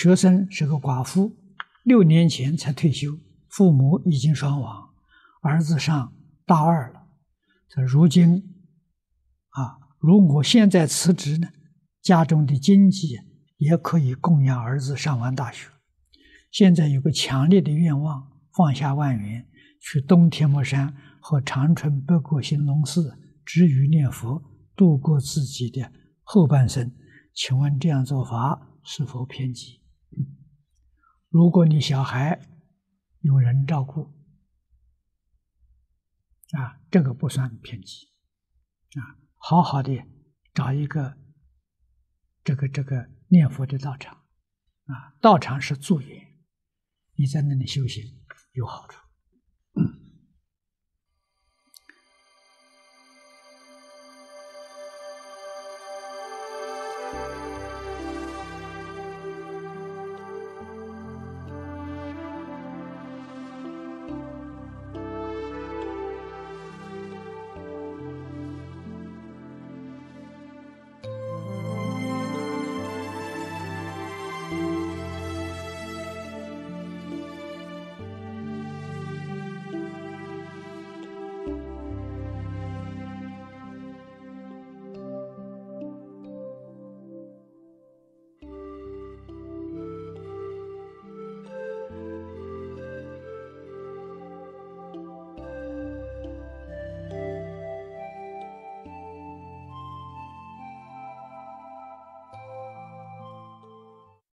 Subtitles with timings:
[0.00, 1.36] 学生是个寡妇，
[1.82, 3.18] 六年前才退休，
[3.50, 4.88] 父母已经双亡，
[5.42, 6.14] 儿子上
[6.46, 7.02] 大二了。
[7.68, 8.42] 他如今
[9.50, 11.48] 啊，如果现在辞职呢，
[12.00, 13.18] 家中的经济
[13.58, 15.68] 也可以供养儿子上完大学。
[16.50, 18.26] 现在有个强烈的愿望，
[18.56, 19.46] 放下万元，
[19.82, 24.42] 去东天目山和长春北国兴隆寺止语念佛，
[24.74, 25.92] 度过自己的
[26.22, 26.90] 后半生。
[27.34, 29.79] 请问这样做法是否偏激？
[31.30, 32.40] 如果你小孩
[33.20, 34.12] 有人照顾，
[36.58, 38.08] 啊，这个不算偏激，
[38.98, 39.96] 啊，好好的
[40.52, 41.16] 找一个
[42.42, 44.24] 这个这个念佛的道场，
[44.86, 46.36] 啊，道场是助缘。
[47.14, 48.02] 你在那里修行
[48.52, 49.00] 有好处。